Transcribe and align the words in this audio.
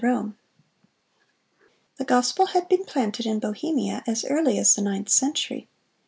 ]The 1.97 2.05
gospel 2.07 2.47
had 2.47 2.67
been 2.67 2.85
planted 2.85 3.27
in 3.27 3.37
Bohemia 3.37 4.01
as 4.07 4.25
early 4.25 4.57
as 4.57 4.73
the 4.73 4.81
ninth 4.81 5.09
century. 5.09 5.67